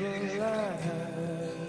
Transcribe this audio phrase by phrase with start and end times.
[0.00, 1.59] never lie.